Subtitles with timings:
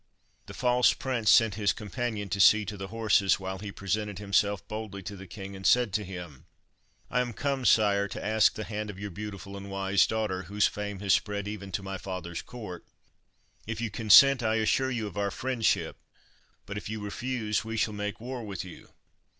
[0.47, 4.67] The false prince sent his companion to see to the horses, while he presented himself
[4.67, 6.47] boldly to the king, and said to him—
[7.11, 10.65] "I am come, sire, to ask the hand of your beautiful and wise daughter, whose
[10.65, 12.83] fame has spread even to my father's court.
[13.67, 15.97] If you consent I assure you of our friendship,
[16.65, 18.89] but if you refuse we shall make war with you."